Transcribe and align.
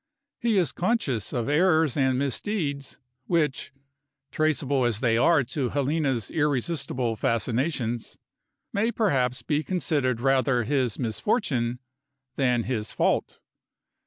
He 0.39 0.57
is 0.57 0.71
conscious 0.71 1.31
of 1.31 1.47
errors 1.47 1.95
and 1.95 2.17
misdeeds, 2.17 2.97
which 3.27 3.71
traceable 4.31 4.83
as 4.83 4.99
they 4.99 5.15
are 5.15 5.43
to 5.43 5.69
Helena's 5.69 6.31
irresistible 6.31 7.15
fascinations 7.15 8.17
may 8.73 8.91
perhaps 8.91 9.43
be 9.43 9.61
considered 9.63 10.19
rather 10.19 10.63
his 10.63 10.97
misfortune 10.97 11.77
than 12.35 12.63
his 12.63 12.91
fault. 12.91 13.41